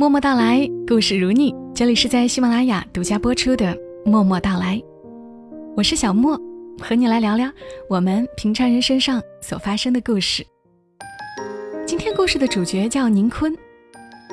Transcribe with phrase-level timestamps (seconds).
[0.00, 1.54] 默默到来，故事如你。
[1.74, 3.66] 这里是在喜马拉雅独家播出的
[4.02, 4.76] 《默默到来》，
[5.76, 6.40] 我是小莫，
[6.80, 7.52] 和你来聊聊
[7.86, 10.42] 我们平常人身上所发生的故事。
[11.84, 13.54] 今天故事的主角叫宁坤，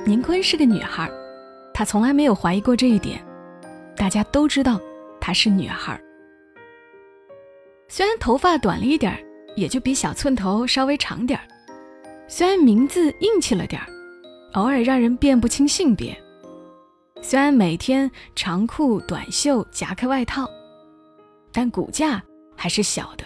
[0.05, 1.11] 宁坤是个女孩，
[1.73, 3.19] 她从来没有怀疑过这一点。
[3.97, 4.79] 大家都知道
[5.19, 5.99] 她是女孩，
[7.89, 9.19] 虽然头发短了一点儿，
[9.57, 11.43] 也就比小寸头稍微长点儿；
[12.25, 13.96] 虽然名字硬气了点儿。
[14.53, 16.17] 偶尔让人辨不清性别。
[17.21, 20.49] 虽然每天长裤、短袖、夹克、外套，
[21.51, 22.23] 但骨架
[22.55, 23.23] 还是小的。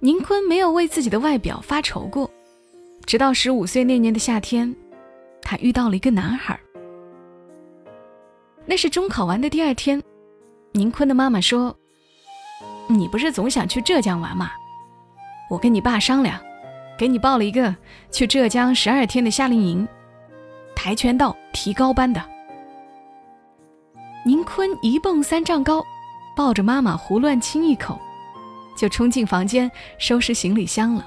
[0.00, 2.30] 宁坤没有为自己的外表发愁过，
[3.04, 4.74] 直到十五岁那年的夏天，
[5.42, 6.58] 他遇到了一个男孩。
[8.64, 10.02] 那是中考完的第二天，
[10.72, 11.76] 宁坤的妈妈说
[12.88, 14.50] ：“你不是总想去浙江玩吗？
[15.48, 16.40] 我跟你爸商量。”
[16.98, 17.74] 给你报了一个
[18.10, 19.86] 去浙江十二天的夏令营，
[20.74, 22.22] 跆拳道提高班的。
[24.24, 25.84] 宁坤一蹦三丈高，
[26.36, 27.98] 抱着妈妈胡乱亲一口，
[28.76, 31.06] 就冲进房间收拾行李箱了。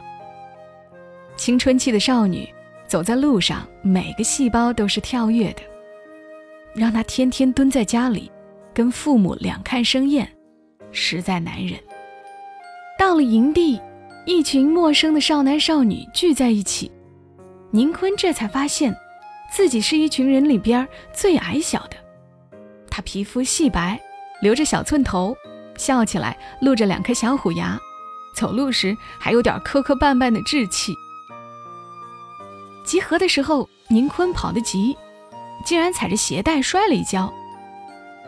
[1.36, 2.48] 青春期的少女
[2.88, 5.62] 走在路上，每个细胞都是跳跃的，
[6.74, 8.32] 让她天天蹲在家里，
[8.74, 10.30] 跟父母两看生厌，
[10.92, 11.80] 实在难忍。
[12.98, 13.82] 到了营地。
[14.30, 16.92] 一群陌生的少男少女聚在一起，
[17.72, 18.96] 宁坤这才发现，
[19.52, 21.98] 自己是一群人里边最矮小的。
[22.92, 24.00] 他皮肤细白，
[24.40, 25.36] 留着小寸头，
[25.78, 27.76] 笑起来露着两颗小虎牙，
[28.36, 30.94] 走路时还有点磕磕绊绊的稚气。
[32.86, 34.96] 集合的时候，宁坤跑得急，
[35.66, 37.34] 竟然踩着鞋带摔了一跤。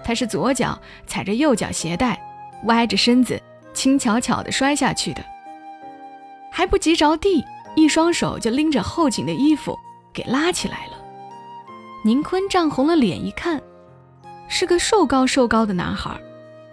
[0.03, 2.19] 他是左脚踩着右脚鞋带，
[2.63, 3.39] 歪着身子，
[3.71, 5.23] 轻巧巧地摔下去的。
[6.61, 7.43] 还不及着地，
[7.75, 9.75] 一双手就拎着后颈的衣服
[10.13, 11.03] 给拉起来了。
[12.05, 13.59] 宁坤涨红了脸，一看，
[14.47, 16.15] 是个瘦高瘦高的男孩，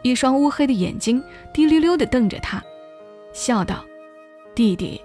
[0.02, 2.62] 一双乌黑的眼睛滴溜溜地瞪着他，
[3.32, 3.82] 笑道
[4.54, 5.00] ：“弟弟，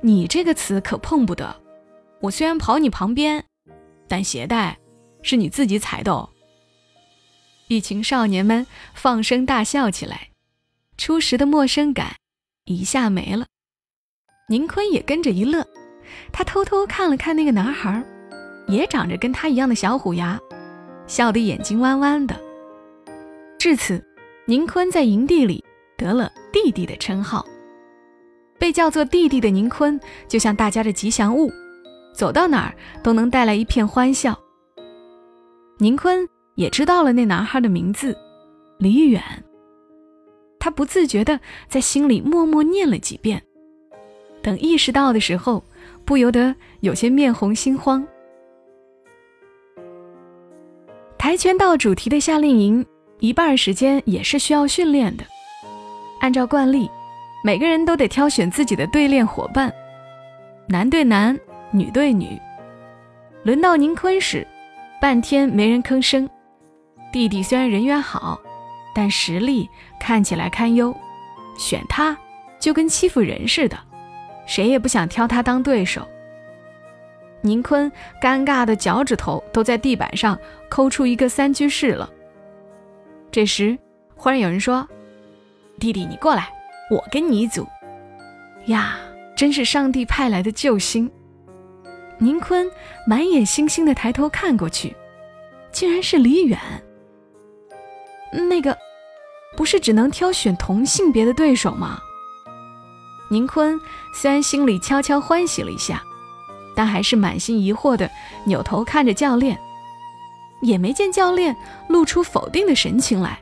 [0.00, 1.54] 你这个词可碰不得。
[2.20, 3.44] 我虽然跑你旁边，
[4.08, 4.76] 但鞋带
[5.22, 6.28] 是你自己踩的。”哦。”
[7.70, 10.30] 一群少年们放声大笑起来，
[10.98, 12.16] 初时的陌生感
[12.64, 13.46] 一下没了。
[14.46, 15.66] 宁坤也跟着一乐，
[16.30, 18.04] 他偷偷看了看那个男孩，
[18.68, 20.38] 也长着跟他一样的小虎牙，
[21.06, 22.38] 笑得眼睛弯弯的。
[23.58, 24.04] 至此，
[24.44, 25.64] 宁坤在营地里
[25.96, 27.42] 得了“弟弟”的称号。
[28.58, 31.50] 被叫做弟弟的宁坤，就像大家的吉祥物，
[32.14, 34.38] 走到哪儿都能带来一片欢笑。
[35.78, 38.14] 宁坤也知道了那男孩的名字，
[38.78, 39.22] 李远。
[40.60, 43.42] 他不自觉地在心里默默念了几遍。
[44.44, 45.64] 等意识到的时候，
[46.04, 48.06] 不由得有些面红心慌。
[51.16, 52.84] 跆拳道主题的夏令营，
[53.20, 55.24] 一半时间也是需要训练的。
[56.20, 56.90] 按照惯例，
[57.42, 59.72] 每个人都得挑选自己的对练伙伴，
[60.68, 61.40] 男对男，
[61.70, 62.38] 女对女。
[63.44, 64.46] 轮到宁坤时，
[65.00, 66.28] 半天没人吭声。
[67.10, 68.38] 弟弟虽然人缘好，
[68.94, 69.66] 但实力
[69.98, 70.94] 看起来堪忧，
[71.56, 72.14] 选他
[72.60, 73.78] 就跟欺负人似的。
[74.46, 76.06] 谁也不想挑他当对手。
[77.40, 77.90] 宁坤
[78.20, 80.38] 尴尬的脚趾头都在地板上
[80.70, 82.10] 抠出一个三居室了。
[83.30, 83.78] 这时，
[84.14, 84.88] 忽然有人说
[85.78, 86.48] ：“弟弟，你过来，
[86.90, 87.66] 我跟你一组。”
[88.66, 88.96] 呀，
[89.36, 91.10] 真是上帝派来的救星！
[92.16, 92.70] 宁坤
[93.06, 94.96] 满眼星星的抬头看过去，
[95.70, 96.58] 竟然是李远。
[98.32, 98.74] 那个，
[99.54, 102.00] 不是只能挑选同性别的对手吗？
[103.34, 103.80] 宁坤
[104.12, 106.00] 虽然心里悄悄欢喜了一下，
[106.76, 108.08] 但还是满心疑惑的
[108.44, 109.58] 扭头看着教练，
[110.62, 111.56] 也没见教练
[111.88, 113.36] 露出否定的神情来，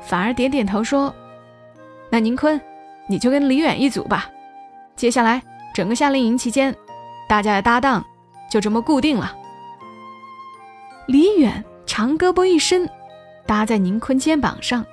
[0.00, 1.12] 反而点点头说
[2.08, 2.60] ：“那宁坤，
[3.08, 4.30] 你就跟李远一组吧。
[4.94, 5.42] 接下来
[5.74, 6.72] 整个夏令营期间，
[7.28, 8.04] 大家的搭档
[8.48, 9.36] 就这么固定了。”
[11.08, 12.88] 李远长胳膊一伸，
[13.44, 14.86] 搭在宁坤肩膀上，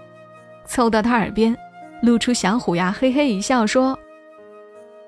[0.65, 1.56] 凑到他耳边。
[2.01, 3.97] 露出小虎牙，嘿嘿一笑，说：“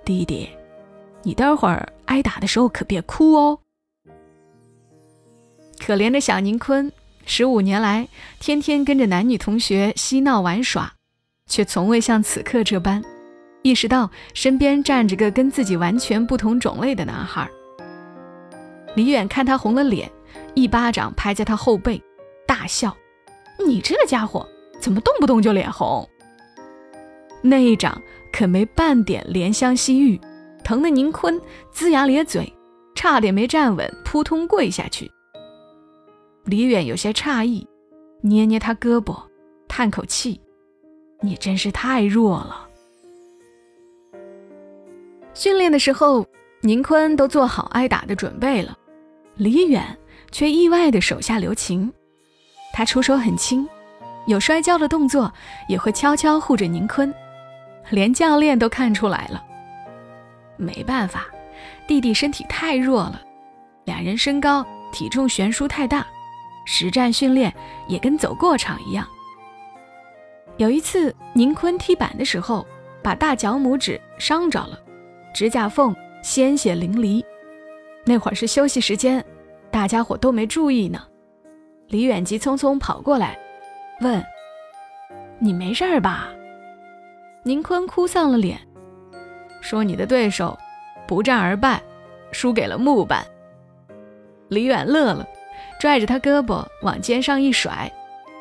[0.03, 0.49] 弟弟，
[1.23, 3.59] 你待会儿挨打的时候可别哭哦。”
[5.79, 6.91] 可怜的小宁坤，
[7.25, 8.07] 十五年来
[8.39, 10.93] 天天跟着男女同学嬉闹玩耍，
[11.47, 13.01] 却从未像此刻这般
[13.61, 17.49] 意识到身边站着个跟自己完全不同种类的男孩。
[18.95, 20.11] 李远看他红了脸，
[20.53, 22.01] 一巴掌拍在他后背，
[22.47, 22.95] 大笑
[23.65, 24.47] ：“你这个家伙
[24.81, 26.07] 怎么动不动就脸红？”
[27.41, 28.01] 那一掌
[28.39, 30.17] 可没半点怜香惜玉，
[30.63, 31.37] 疼得宁坤
[31.73, 32.49] 龇牙咧嘴，
[32.95, 35.11] 差点没站稳，扑通跪下去。
[36.45, 37.67] 李远有些诧异，
[38.21, 39.21] 捏捏他胳膊，
[39.67, 40.39] 叹口气
[41.19, 42.65] ：“你真是太弱了。”
[45.35, 46.25] 训练的时候，
[46.61, 48.73] 宁坤都做好挨打的准备了，
[49.35, 49.83] 李远
[50.31, 51.91] 却意外的手下留情。
[52.71, 53.67] 他出手很轻，
[54.27, 55.29] 有摔跤的动作，
[55.67, 57.13] 也会悄悄护着宁坤，
[57.89, 59.43] 连教练都看出来了。
[60.57, 61.27] 没办法，
[61.87, 63.21] 弟弟身体太弱了，
[63.85, 66.05] 两人身高体重悬殊太大，
[66.65, 67.53] 实战训练
[67.87, 69.07] 也跟走过场一样。
[70.57, 72.67] 有一次，宁坤踢板的时候，
[73.01, 74.77] 把大脚拇指伤着了，
[75.33, 77.23] 指甲缝鲜血淋漓。
[78.05, 79.23] 那会儿是休息时间，
[79.71, 81.01] 大家伙都没注意呢。
[81.87, 83.39] 李远急匆匆跑过来，
[84.01, 84.23] 问
[85.39, 86.29] ：“你没事儿吧？”
[87.49, 88.59] 宁坤哭丧了脸，
[89.59, 90.55] 说：“你的对手
[91.07, 91.81] 不战而败，
[92.31, 93.25] 输给了木板。”
[94.49, 95.27] 李远乐了，
[95.79, 97.91] 拽着他胳膊往肩上一甩，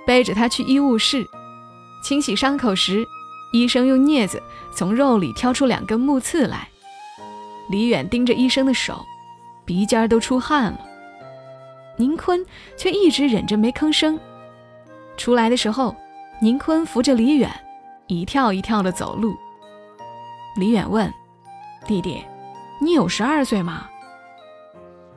[0.07, 1.25] 背着他去医务室
[2.05, 3.03] 清洗伤口时，
[3.55, 4.43] 医生用镊子
[4.75, 6.69] 从肉里挑出两根木刺来。
[7.71, 9.03] 李远盯着医生的手，
[9.65, 10.81] 鼻尖都出汗了。
[11.97, 12.45] 宁坤
[12.77, 14.21] 却一直忍着没吭声。
[15.17, 15.97] 出来的时候，
[16.43, 17.51] 宁坤扶着李远，
[18.09, 19.37] 一跳一跳的走路。
[20.57, 21.13] 李远问
[21.87, 22.25] ：“弟弟，
[22.81, 23.89] 你有十二岁吗？”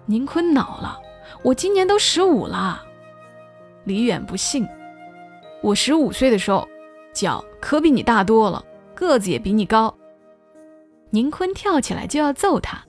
[0.05, 0.99] 宁坤恼了
[1.43, 2.83] ：“我今年都十五了。”
[3.85, 4.67] 李远不信
[5.63, 6.67] ：“我十五岁的时候，
[7.13, 9.93] 脚可比你大多了，个子也比你高。”
[11.09, 12.83] 宁坤跳起来就要揍他，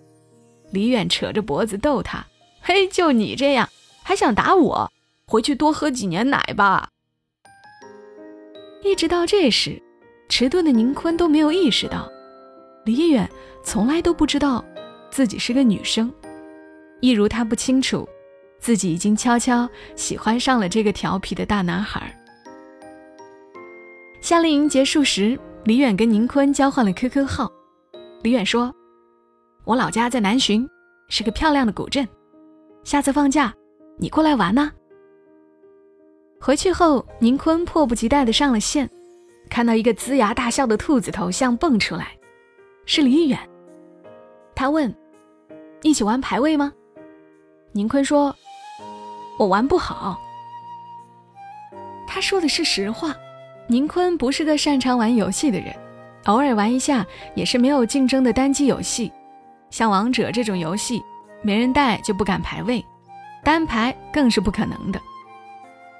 [0.70, 2.26] 李远扯着脖子逗他
[2.60, 3.68] ：“嘿，就你这样！”
[4.04, 4.90] 还想打我？
[5.26, 6.88] 回去多喝几年奶吧。
[8.82, 9.80] 一直到这时，
[10.34, 12.10] 迟钝的宁坤都没有意识到，
[12.86, 13.28] 李远
[13.62, 14.64] 从来都不知道
[15.10, 16.10] 自己是个女生，
[17.02, 18.08] 一如他不清楚
[18.58, 22.18] 自己已经悄悄喜欢上了这个调皮的大男孩。
[24.22, 27.52] 夏令营结束时，李远跟宁坤交换了 QQ 号。
[28.22, 28.74] 李远说
[29.66, 30.66] ：“我老家在南浔，
[31.10, 32.08] 是个漂亮的古镇，
[32.84, 33.52] 下次放假。”
[34.00, 34.72] 你过来玩呢。
[36.40, 38.88] 回去后，宁坤迫不及待地上了线，
[39.52, 42.16] 看到一个龇牙大笑的兔子头像蹦出来，
[42.86, 43.38] 是李远。
[44.54, 44.92] 他问
[45.84, 46.72] ：“一起玩排位吗？”
[47.72, 48.34] 宁坤说
[49.38, 50.18] ：“我玩不好。”
[52.08, 53.14] 他说的是实话。
[53.66, 55.70] 宁坤不是个擅长玩游戏的人，
[56.24, 57.04] 偶尔玩一下
[57.34, 59.12] 也是没有竞争的单机游戏，
[59.68, 61.02] 像王者这种游戏，
[61.42, 62.82] 没人带就不敢排位。
[63.44, 64.98] 单排更是不可能的。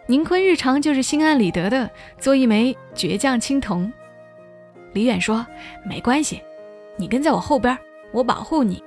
[0.07, 1.89] 宁坤日常就是心安理得的
[2.19, 3.91] 做一枚倔强青铜。
[4.93, 5.47] 李远说
[5.87, 6.43] ：“没关系，
[6.97, 7.77] 你跟在我后边，
[8.13, 8.83] 我保护你。”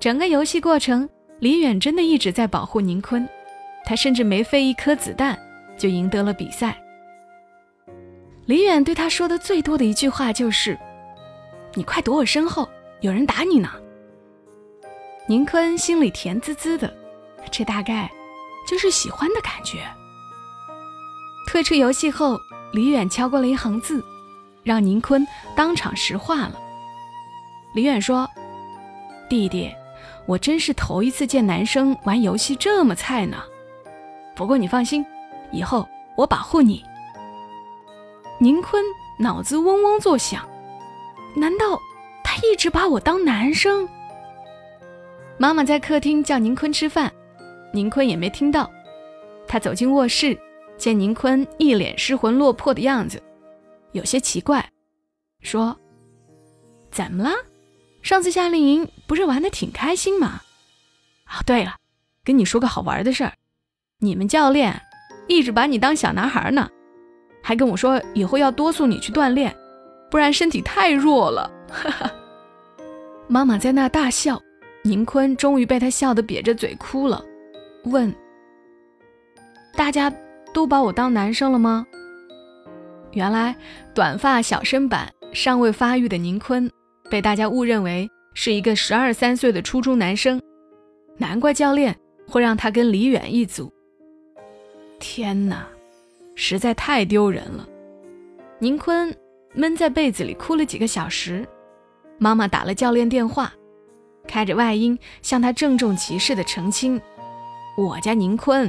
[0.00, 1.08] 整个游戏过程，
[1.40, 3.28] 李远真的一直在保护宁坤，
[3.84, 5.38] 他甚至没费一颗子弹
[5.76, 6.78] 就赢得了比赛。
[8.46, 10.78] 李远对他说的最多的一句话就是
[11.74, 12.68] ：“你快躲我身后，
[13.00, 13.68] 有人打你呢。”
[15.26, 16.90] 宁坤心里甜滋滋的。
[17.50, 18.10] 这大概
[18.68, 19.88] 就是喜欢的感觉。
[21.46, 22.38] 退出游戏后，
[22.70, 24.04] 李远敲过了一行字，
[24.62, 25.26] 让宁坤
[25.56, 26.60] 当场石化了。
[27.72, 28.28] 李远说
[29.26, 29.74] ：“弟弟，
[30.26, 33.38] 我真是头一次见男生玩游戏这么菜呢。
[34.36, 35.02] 不过你放心，
[35.50, 36.84] 以后我保护你。”
[38.38, 38.84] 宁坤
[39.18, 40.46] 脑子嗡嗡作响，
[41.34, 41.80] 难道
[42.22, 43.88] 他一直把我当男生？
[45.38, 47.10] 妈妈在客厅叫宁坤吃饭。
[47.72, 48.70] 宁坤也没听到，
[49.46, 50.38] 他走进卧室，
[50.76, 53.22] 见宁坤一脸失魂落魄的样子，
[53.92, 54.68] 有些奇怪，
[55.42, 55.78] 说
[56.90, 57.30] ：“怎么了？
[58.02, 60.40] 上次夏令营不是玩的挺开心吗？”
[61.28, 61.76] 哦，对了，
[62.24, 63.32] 跟你说个好玩的事儿，
[63.98, 64.80] 你们教练
[65.26, 66.70] 一直把你当小男孩呢，
[67.42, 69.54] 还跟我说以后要多送你去锻炼，
[70.10, 71.50] 不然身体太弱了。
[71.70, 72.10] 哈哈，
[73.28, 74.40] 妈妈在那大笑，
[74.84, 77.22] 宁坤终于被他笑得瘪着嘴哭了。
[77.84, 78.14] 问：
[79.74, 80.12] 大家
[80.52, 81.86] 都把我当男生了吗？
[83.12, 83.56] 原来
[83.94, 86.70] 短发小身板、尚未发育的宁坤，
[87.10, 90.40] 被大家误认为是一个十二三岁的初中男生，
[91.16, 91.96] 难怪教练
[92.28, 93.72] 会让他跟李远一组。
[94.98, 95.66] 天哪，
[96.34, 97.66] 实在太丢人了！
[98.58, 99.14] 宁坤
[99.54, 101.46] 闷在被子里哭了几个小时，
[102.18, 103.52] 妈妈打了教练电话，
[104.26, 107.00] 开着外音向他郑重其事的澄清。
[107.78, 108.68] 我家宁坤，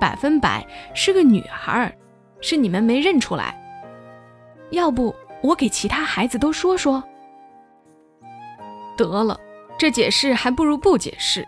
[0.00, 1.96] 百分百是个女孩，
[2.40, 3.54] 是你们没认出来。
[4.70, 7.00] 要不我给其他孩子都说说。
[8.96, 9.38] 得了，
[9.78, 11.46] 这解释还不如不解释。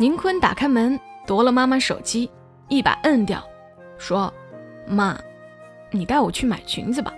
[0.00, 0.98] 宁坤打开门，
[1.28, 2.28] 夺了妈妈手机，
[2.66, 3.40] 一把摁掉，
[3.96, 4.34] 说
[4.88, 5.16] ：“妈，
[5.92, 7.14] 你带我去买裙子吧。”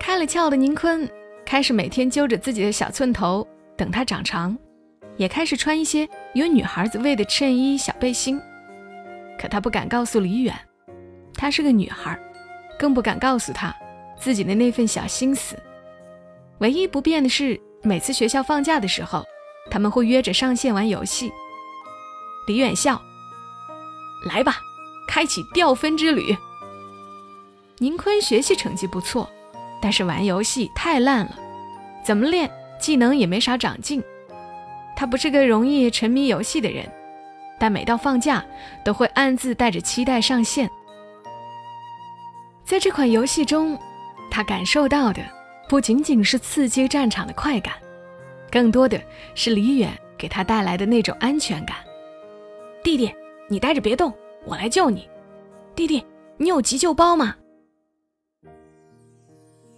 [0.00, 1.08] 开了窍的宁坤
[1.44, 4.58] 开始每天揪着自己的小寸头等它长长，
[5.16, 8.40] 也开始穿一些有女孩子味的衬衣、小背心。
[9.38, 10.54] 可他不敢告诉李远，
[11.34, 12.18] 她是个女孩，
[12.78, 13.74] 更不敢告诉她
[14.18, 15.56] 自己的那份小心思。
[16.58, 19.24] 唯一不变的是，每次学校放假的时候，
[19.70, 21.30] 他们会约着上线玩游戏。
[22.48, 23.00] 李远笑
[24.32, 24.58] ：“来吧，
[25.06, 26.34] 开启掉分之旅。”
[27.78, 29.28] 宁坤学习成绩不错，
[29.82, 31.36] 但是玩游戏太烂了，
[32.02, 34.02] 怎么练技能也没啥长进。
[34.96, 36.90] 他不是个容易沉迷游戏的人，
[37.60, 38.44] 但每到放假
[38.84, 40.68] 都会暗自带着期待上线。
[42.64, 43.78] 在这款游戏中，
[44.30, 45.22] 他感受到的。
[45.68, 47.74] 不仅仅是刺激战场的快感，
[48.52, 49.02] 更多的
[49.34, 51.78] 是李远给他带来的那种安全感。
[52.84, 53.12] 弟弟，
[53.48, 55.10] 你待着别动，我来救你。
[55.74, 57.34] 弟弟，你有急救包吗？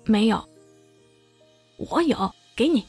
[0.04, 0.46] 没有。
[1.78, 2.84] 我有，给你。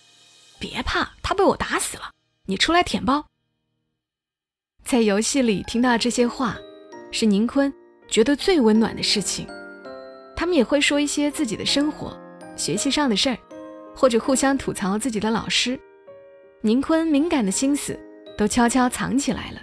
[0.59, 2.11] 别怕，他被我打死了。
[2.49, 3.23] 你出来舔包。
[4.83, 6.57] 在游戏里听到这些话，
[7.11, 7.71] 是宁坤
[8.07, 9.47] 觉得最温暖的事情。
[10.35, 12.19] 他们也会说一些自己的生活。
[12.55, 13.37] 学习上的事儿，
[13.95, 15.79] 或者互相吐槽自己的老师，
[16.61, 17.97] 宁坤敏感的心思
[18.35, 19.61] 都悄悄藏起来了，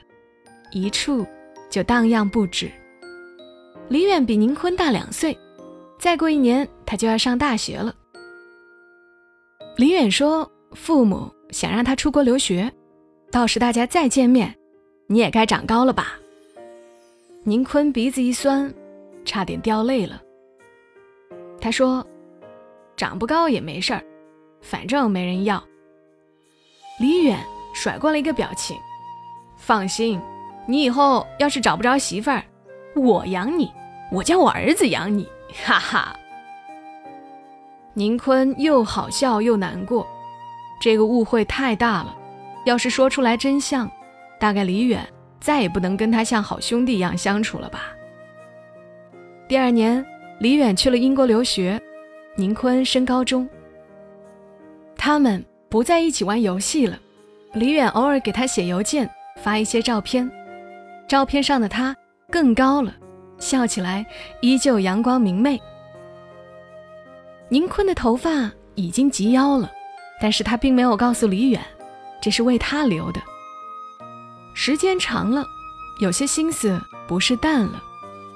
[0.70, 1.26] 一处
[1.68, 2.70] 就荡漾不止。
[3.88, 5.36] 李远比宁坤大两岁，
[5.98, 7.92] 再过一年他就要上大学了。
[9.76, 12.72] 李远说：“父母想让他出国留学，
[13.30, 14.54] 到时大家再见面，
[15.06, 16.18] 你也该长高了吧？”
[17.44, 18.72] 宁坤鼻子一酸，
[19.24, 20.22] 差点掉泪了。
[21.60, 22.06] 他说。
[22.98, 24.02] 长不高也没事儿，
[24.62, 25.62] 反正没人要。
[26.98, 27.38] 李远
[27.74, 28.74] 甩过了一个表情，
[29.58, 30.18] 放心，
[30.66, 32.42] 你以后要是找不着媳妇儿，
[32.94, 33.70] 我养你，
[34.10, 35.28] 我叫我儿子养你，
[35.62, 36.16] 哈哈。
[37.92, 40.06] 宁坤又好笑又难过，
[40.80, 42.16] 这个误会太大了，
[42.64, 43.90] 要是说出来真相，
[44.38, 45.06] 大概李远
[45.40, 47.92] 再也不能跟他像好兄弟一样相处了吧。
[49.48, 50.04] 第二年，
[50.38, 51.80] 李远去了英国留学。
[52.38, 53.48] 宁坤升高中，
[54.94, 56.98] 他们不在一起玩游戏了。
[57.54, 60.30] 李远偶尔给他写邮件，发一些照片，
[61.08, 61.96] 照片上的他
[62.30, 62.94] 更高了，
[63.38, 64.04] 笑起来
[64.42, 65.58] 依旧阳光明媚。
[67.48, 69.72] 宁坤的头发已经及腰了，
[70.20, 71.62] 但是他并没有告诉李远，
[72.20, 73.20] 这是为他留的。
[74.54, 75.44] 时间长了，
[76.00, 77.82] 有些心思不是淡了，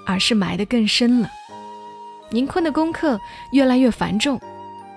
[0.07, 1.31] 而是埋得更深了。
[2.31, 3.19] 宁坤的功课
[3.53, 4.41] 越来越繁重，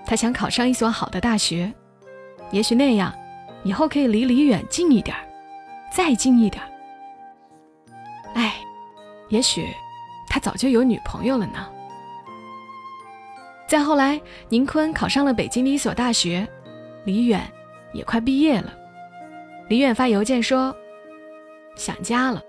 [0.06, 1.72] 他想考上一所好的大学，
[2.50, 3.12] 也许那样，
[3.64, 5.16] 以后可以离李远近一点
[5.90, 6.62] 再近一点
[8.34, 8.56] 哎，
[9.30, 9.66] 也许
[10.28, 11.66] 他早就有女朋友了呢。
[13.66, 16.46] 再后来，宁坤考上了北京的一所大学，
[17.04, 17.50] 李远
[17.92, 18.72] 也快毕业了。
[19.68, 20.74] 李远发邮件说
[21.76, 22.42] ：“想家了，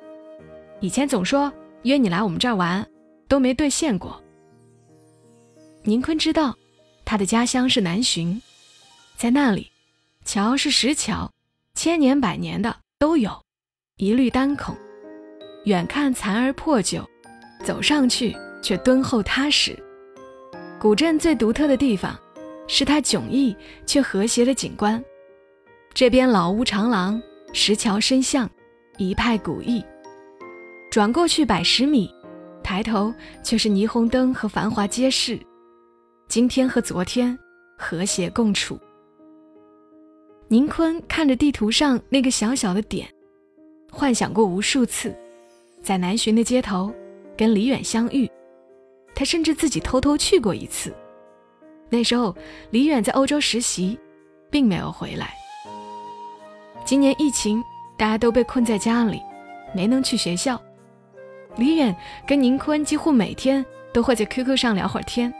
[0.80, 1.52] 以前总说
[1.84, 2.86] 约你来我们这儿玩，
[3.28, 4.22] 都没兑现过。”
[5.84, 6.56] 宁坤知道，
[7.06, 8.42] 他的家乡是南浔，
[9.16, 9.72] 在那里，
[10.26, 11.32] 桥是石桥，
[11.76, 13.32] 千年百年的都有，
[13.98, 14.76] 一律单孔，
[15.66, 17.08] 远看残而破旧，
[17.64, 19.78] 走上去却敦厚踏实。
[20.80, 22.20] 古镇最独特的地方，
[22.68, 23.56] 是它迥异
[23.86, 25.04] 却和谐的景观。
[25.94, 27.22] 这边老屋长廊，
[27.54, 28.50] 石桥深巷，
[28.98, 29.84] 一派古意。
[30.92, 32.10] 转过去百十米，
[32.64, 35.40] 抬头却是霓虹灯和繁华街市。
[36.28, 37.38] 今天和昨天
[37.78, 38.80] 和谐共处。
[40.48, 43.08] 宁坤看着地图上那个小小的点，
[43.92, 45.16] 幻想过无数次，
[45.82, 46.94] 在南浔的街头
[47.38, 48.30] 跟李远相遇。
[49.14, 50.94] 他甚至自己偷偷去过一次。
[51.96, 52.36] 那时候
[52.72, 53.98] 李远在欧洲实习，
[54.52, 55.34] 并没有回来。
[56.84, 57.64] 今年疫情，
[57.96, 59.22] 大家都被困在家里，
[59.74, 60.62] 没能去学校。
[61.56, 61.96] 李远
[62.28, 65.34] 跟宁坤几乎每天都会在 QQ 上聊会儿天。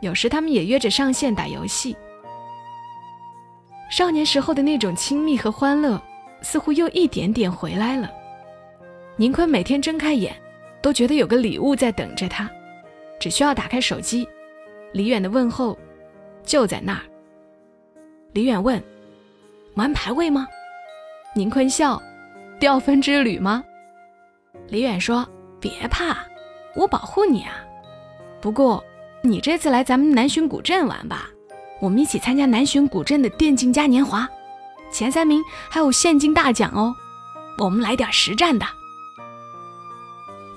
[0.00, 1.96] 有时他们也约着上线打游戏。
[3.90, 5.98] 少年时候的那种亲密和欢乐，
[6.42, 8.10] 似乎又一点点回来了。
[9.16, 10.36] 宁坤每天睁开眼，
[10.82, 12.50] 都觉得有个礼物在等着他，
[13.18, 14.28] 只需要打开手机，
[14.92, 15.76] 李远的问候
[16.44, 17.02] 就在那儿。
[18.32, 18.82] 李远问
[19.74, 20.46] ：“玩排位吗？”
[21.34, 22.00] 宁坤笑
[22.60, 23.62] ：“掉分之旅吗？”
[24.68, 25.26] 李远说
[25.60, 26.16] ：“别怕，
[26.74, 27.54] 我保护你啊。
[28.40, 28.82] 不过。”
[29.24, 31.30] 你这次来咱们南浔古镇玩吧，
[31.80, 34.28] 我们一起参加南浔古镇的电竞嘉年华，
[34.90, 36.92] 前三名还有现金大奖哦。
[37.58, 38.66] 我们来点实战的。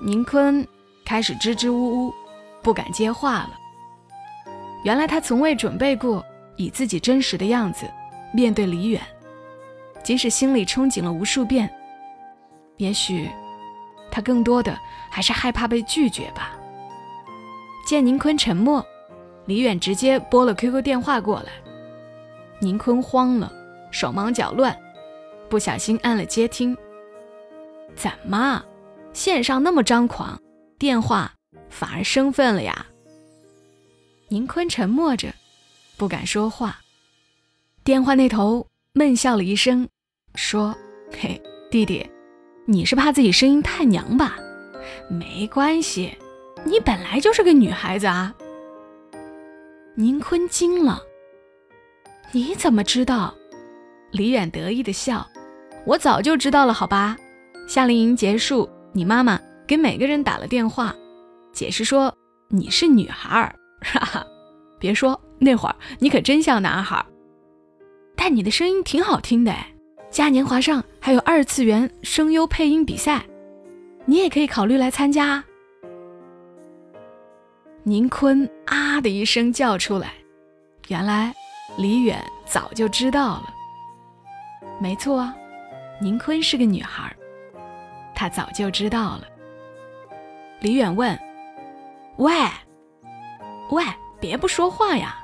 [0.02, 0.68] 宁坤
[1.06, 2.14] 开始支支吾吾，
[2.64, 3.52] 不敢接话了。
[4.86, 6.24] 原来他从未准备过
[6.58, 7.88] 以自己真实的样子
[8.32, 9.02] 面对李远，
[10.04, 11.68] 即使心里憧憬了无数遍，
[12.78, 13.28] 也许
[14.12, 14.78] 他更多的
[15.10, 16.56] 还是害怕被拒绝吧。
[17.88, 18.86] 见宁坤沉默，
[19.48, 21.52] 李远直接拨了 QQ 电话过来。
[22.60, 23.52] 宁坤慌了，
[23.90, 24.78] 手忙脚乱，
[25.50, 26.78] 不小心按了接听。
[27.96, 28.64] 怎么，
[29.14, 30.40] 线上那么张狂，
[30.78, 31.34] 电话
[31.72, 32.86] 反而生分了呀？
[34.30, 35.32] 宁坤沉默着，
[35.98, 36.80] 不敢说话。
[37.84, 39.88] 电话那头闷笑了一声，
[40.34, 40.76] 说
[41.16, 41.40] ：“嘿，
[41.70, 42.10] 弟弟，
[42.66, 44.36] 你是怕自己声音太娘吧？
[45.10, 46.18] 没关系，
[46.64, 48.34] 你本来就是个女孩子啊。”
[49.94, 51.00] 宁坤惊了
[52.34, 53.34] ：“你怎么知道？”
[54.12, 55.28] 李远得意的笑
[55.86, 57.16] ：“我早就知道了，好吧？
[57.68, 60.96] 夏令营结束，你妈妈给每个人打了电话，
[61.54, 62.16] 解释说
[62.48, 63.56] 你是女孩儿。”
[63.94, 64.26] 哈哈，
[64.80, 67.06] 别说那会儿你可真像男孩，
[68.16, 69.72] 但你的声音挺好听的哎。
[70.10, 73.24] 嘉年华上还有二次元声优配音比赛，
[74.06, 75.44] 你也可以考虑来参加。
[77.84, 80.14] 宁坤啊的一声叫出来，
[80.88, 81.34] 原来
[81.78, 83.54] 李远早就知道了。
[84.80, 85.36] 没错啊，
[86.02, 87.16] 宁坤是个女孩，
[88.16, 89.28] 他早就知道了。
[90.62, 91.18] 李远问
[92.18, 92.34] ：“喂？”
[93.72, 93.84] 喂，
[94.20, 95.18] 别不说话呀！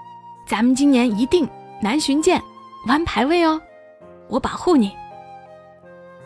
[0.48, 1.48] 咱们今年一定
[1.82, 2.42] 南巡见，
[2.88, 3.62] 玩排位哦，
[4.28, 4.92] 我保护你。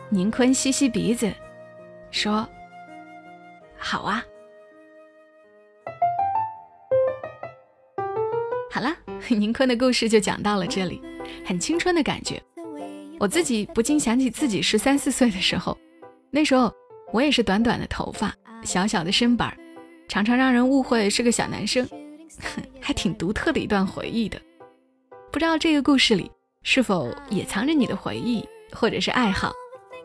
[0.08, 1.32] 宁坤吸吸鼻子，
[2.10, 2.48] 说
[3.76, 4.24] ：“好啊。”
[8.72, 8.96] 好了，
[9.28, 11.02] 宁坤的故事就讲到了这里，
[11.44, 12.42] 很青春的感觉。
[13.18, 15.76] 我自己不禁想起自己十三四岁的时候，
[16.30, 16.72] 那时候
[17.12, 19.56] 我也是短短的头发，小小的身板，
[20.08, 21.88] 常常让人误会是个小男生。
[22.80, 24.40] 还挺独特的一段回忆的，
[25.32, 26.30] 不知道这个故事里
[26.62, 29.52] 是否也藏着你的回忆或者是爱好？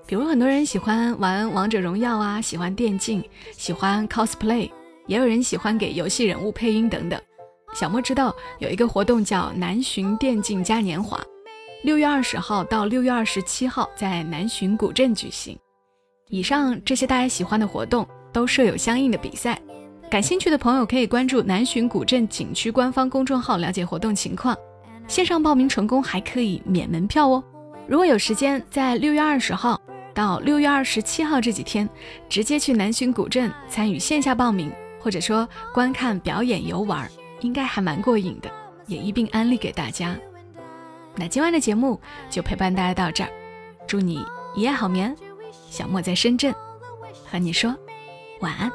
[0.07, 4.69] 比如很多人喜欢玩王者荣耀啊，喜欢电竞，喜欢 cosplay，
[5.07, 7.21] 也有人喜欢给游戏人物配音等等。
[7.73, 11.23] 小莫知道有一个活动叫南浔电竞嘉年华，
[11.84, 15.57] 六月二十号到六月二十七号在南浔古镇举行。
[16.27, 19.62] 以上这些大家喜欢的活动都设有相应的比赛。
[20.12, 24.54] 感兴趣的朋友可以关注南浔古镇景区官方公众号了解活动情况。
[25.08, 27.41] 线上报名成功还可以免门票哦。
[27.88, 29.80] 如果有时间，在六月二十号
[30.13, 31.89] 到六月二十七号这几天，
[32.28, 34.69] 直接去南浔古镇参与线下报名，
[35.00, 38.52] 或者说观看表演游玩，应该还蛮过瘾的。
[38.88, 40.13] 也一并安利给大家。
[41.15, 41.97] 那今晚的节目
[42.30, 43.30] 就陪伴大家到这儿，
[43.88, 44.26] 祝你
[44.58, 45.15] 一夜好眠。
[45.69, 46.54] 小莫在深圳，
[47.26, 47.74] 和你说
[48.41, 48.69] 晚安。